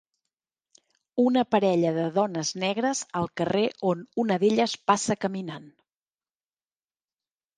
Una 1.23 1.41
parella 1.55 1.89
de 1.97 2.05
dones 2.15 2.53
negres 2.63 3.01
al 3.19 3.29
carrer 3.41 3.63
on 3.91 4.01
una 4.23 4.37
d'elles 4.45 4.73
passa 4.93 5.19
caminant. 5.27 5.69